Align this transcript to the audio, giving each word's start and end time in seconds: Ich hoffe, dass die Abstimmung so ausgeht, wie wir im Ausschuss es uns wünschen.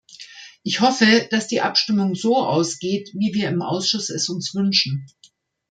Ich 0.63 0.81
hoffe, 0.81 1.27
dass 1.29 1.45
die 1.47 1.61
Abstimmung 1.61 2.15
so 2.15 2.35
ausgeht, 2.37 3.11
wie 3.13 3.35
wir 3.35 3.49
im 3.49 3.61
Ausschuss 3.61 4.09
es 4.09 4.29
uns 4.29 4.55
wünschen. 4.55 5.05